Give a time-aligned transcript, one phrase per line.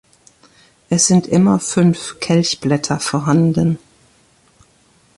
[0.89, 3.77] Es sind immer fünf Kelchblätter vorhanden.